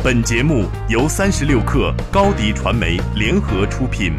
[0.00, 4.12] 本节目由三十六克高低传媒联合出品。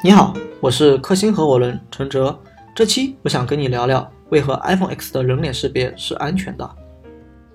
[0.00, 2.38] 你好，我是克星合伙人陈哲。
[2.72, 6.76] 这期我想跟你聊聊，为何 iPhone X 的人脸识别是安全的。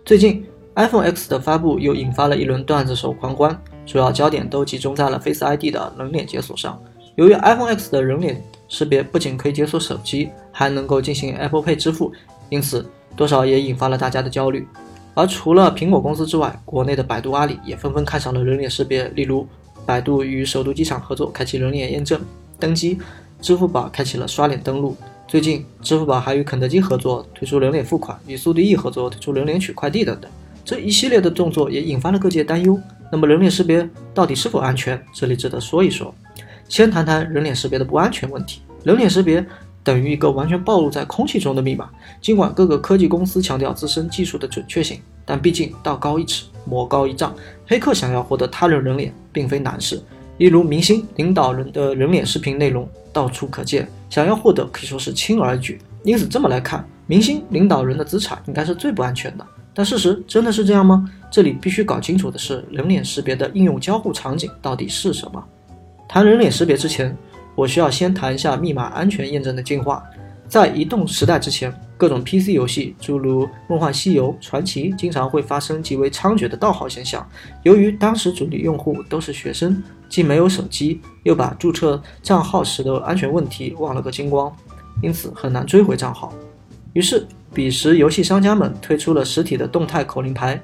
[0.04, 0.46] 最近
[0.76, 6.78] iPhone X 的发布又引发了一轮段子手狂欢，主要焦点都集中在了 Face ID 的人脸解锁上。
[7.16, 12.12] 由于 iPhone X 的人脸识别不仅可以解锁手机，还能够进行 Apple Pay 支付，
[12.50, 12.86] 因此
[13.16, 14.68] 多少也引发了大家的焦虑。
[15.14, 19.08] 而除了苹果公司之外，国内的百度、阿里也纷纷看上了人脸识别。
[19.10, 19.46] 例如，
[19.86, 22.20] 百度与首都机场合作，开启人脸验证
[22.58, 22.98] 登机；
[23.42, 24.96] 支付宝开启了刷脸登录。
[25.28, 30.32] 最近，支付宝还与肯德基合作推出人脸付款，与速递易合作推出人脸取快递等等。
[30.64, 32.80] 这一系列的动作也引发了各界担忧。
[33.12, 35.02] 那么，人脸识别到底是否安全？
[35.14, 36.14] 这里值得说一说。
[36.70, 38.62] 先谈谈人脸识别的不安全问题。
[38.86, 39.46] 人脸识别
[39.84, 41.90] 等于一个完全暴露在空气中的密码。
[42.22, 47.34] 尽管各个科技公司强调自身技术的准确性，但毕竟道高一尺，魔高一丈。
[47.68, 50.02] 黑客想要获得他人人脸，并非难事。
[50.38, 55.80] 例如，明星、领导人的人脸视频内容到处可见，想要获得可以说是轻而易举。
[56.04, 59.46] 因此，这么来看，明星、领导人的资产应该是最不安全的。
[59.74, 61.08] 但事实真的是这样吗？
[61.30, 65.44] 这里必须搞清楚的是，人脸识别的应用交互场景到底是什么？
[66.10, 67.16] 谈人脸识别之前，
[67.56, 70.04] 我需要先谈一下密码安全验证的进化。
[70.48, 77.26] 在移动时代之前，各种 PC 游戏，诸如《梦幻西游》《传奇》，经常会发生极为猖獗的盗号现象。
[77.64, 84.54] 由于当时主力用户都是学生，既没有手机，又把注册账号时的安全问题忘了个精光，
[85.02, 86.34] 因此很难追回账号。
[86.92, 90.62] 于是，彼时游戏商家们推出了实体的动态口令牌，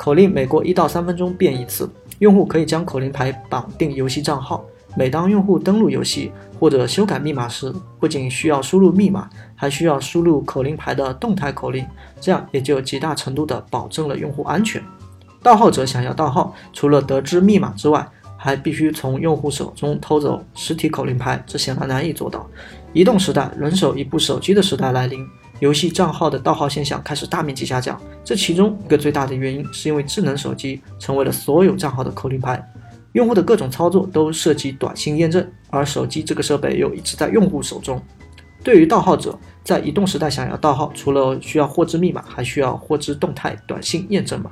[0.00, 4.64] 口令每过一到三分钟变一次，用户可以将口令牌绑定游戏账号。
[4.96, 11.86] 每当用户登录游戏或者修改密码时，不仅需要输入密码，还需要输入口令牌的动态口令，
[12.20, 14.82] 这样也就极大程度的保证了用户安全。
[15.42, 22.44] 盗号者想要盗号，除了得知密码之外，还必须从用户手中偷走实体口令牌，这显然难以做到。
[22.92, 25.24] 移动时代，人手一部手机的时代来临，
[25.60, 28.00] 游戏账号的盗号现象开始大面积下降。
[28.24, 32.64] 这其中一个最大的原因，是因为智能手机成为了所有账号的口令牌。
[33.12, 38.00] 用户的各种操作都涉及短信验证，而手机这个设备又一直在用户手中。
[38.62, 44.50] 对于盗号者，在移动时代想要盗号，除了需要获知密码，还需要获知动态短信验证码。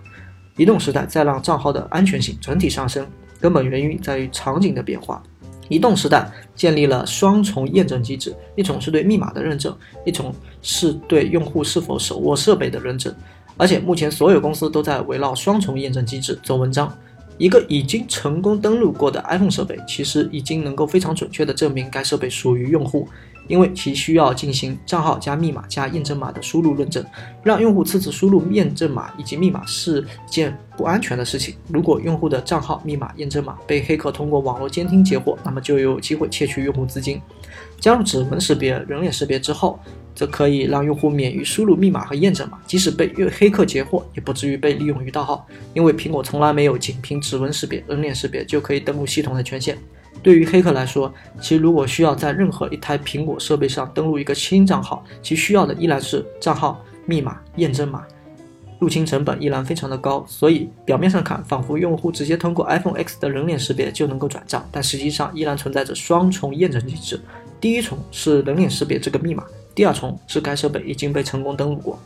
[0.56, 3.06] 移动时代再让账号的安全性整体上升，
[3.40, 5.22] 根本原因在于场景的变化。
[5.68, 13.12] 移动时代建立了双重验证机制，一种是对密码的认证，一种是对用户是否手握设备的认证。
[13.56, 16.90] 而且目前所有公司都在围绕双重验证机制做文章。
[17.38, 23.06] 一个已经成功登录过的 iPhone 设备，其实已经能够非常准确地证明该设备属于用户，
[23.46, 27.04] 因为其需要进行账号加密码加验证码的输入认证。
[27.42, 31.54] 让用户次次输入验证码以及密码是件不安全的事情。
[31.68, 37.20] 如果用户的账号、密码、验证码被黑客通过网络监听截获，那么就有机会窃取用户资金。
[37.78, 39.78] 加入指纹识别、人脸识别之后。
[40.16, 45.46] 这可以让用户免于输入密码和验证码，即使被黑客截获，也不至于被利用于盗号。
[45.74, 49.76] 因为苹果从来没有仅凭指纹识别、人脸识别就可以登录系统的权限。
[50.22, 58.02] 对于黑客来说，其如果需要在任何一台苹果设备上登录一个新账号，其需要的依然是账号、密码、验证码，
[58.80, 60.24] 入侵成本依然非常的高。
[60.26, 67.20] 所以表面上看，仿佛用户直接通过 iPhone X 的人脸识别就能够转账，但实际上依然存在着双重验证机制。
[67.60, 69.44] 第一重是人脸识别这个密码。
[69.76, 71.96] 第二重是该设备已经被成功登录过。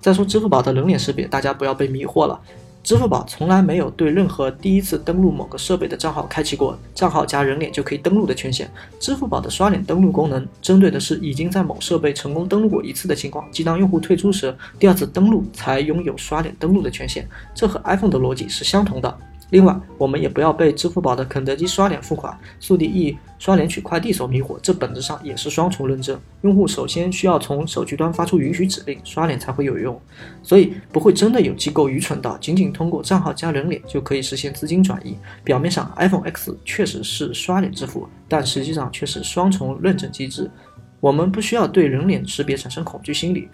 [0.00, 2.38] 再说支付宝的人脸识别，大家不要被迷惑了。
[2.82, 8.70] 支付宝从来没有对任何第一次登录某个设备的账号开启过账号加人脸就可以登录的权限。
[9.00, 17.26] 支付宝的刷脸登录功能，针对的是已经在某设备成功登录过一次的情况，即当用户退出时，第二次登录才拥有刷脸登录的权限。
[17.54, 19.18] 这和 iPhone 的逻辑是相同的。
[19.54, 26.20] 另外，我们也不要被支付宝的肯德基刷脸付款、速递易刷脸取快递所迷惑，这本质上也是双重认证。
[26.42, 29.96] 用户首先需要从手机端发出允许指令，刷脸才会有用。
[30.42, 35.16] 所以，不会真的有机构愚蠢到仅仅通过账号加人脸就可以实现资金转移。
[35.44, 40.50] 表面上，iPhone X 确实是刷脸支付，但实际上却是双重认证机制。
[40.98, 43.48] 我们不需要对人脸识别产生恐惧心理，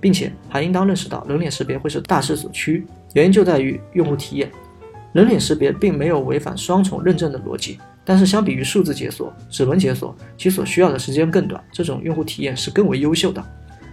[0.00, 4.50] 并且还应当认识到人脸识别会是大势所趋，原因就在于用户体验。
[5.14, 13.40] 人脸识别并没有违反双重认证的逻辑，但是相比于数字解锁、指纹解锁，其所需要的时间更短，这种用户体验是更为优秀的。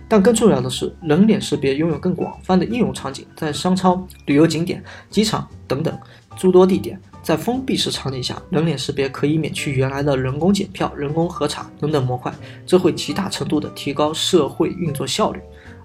[0.10, 5.96] 但更重要的是，人脸识别拥有更广泛的应用场景，在商超、旅游景点、机场等等
[6.36, 12.34] 诸多地点，在封闭式场景下，人脸识别可以免去原来的人工检票、人工核查等等模块，
[12.66, 15.40] 这会极大程度的提高社会运作效率。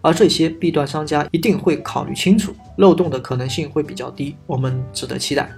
[0.06, 5.50] 而这些 B 端商家一定会考虑清楚，漏洞的可能性会比较低，我们值得期待。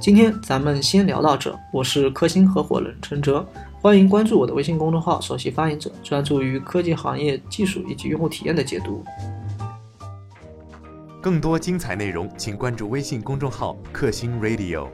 [0.00, 3.46] 今天咱们先聊到这，我是科星合伙人陈哲，
[3.82, 9.04] 欢迎关注我的微信公众号“首席发言者”，专注于科技行业技术以及用户体验的解读。
[11.20, 14.88] 更多精彩内容，请关注微信公众号“克星 Radio”。